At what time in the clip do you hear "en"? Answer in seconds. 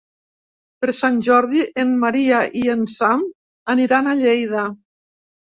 1.83-1.91, 2.75-2.81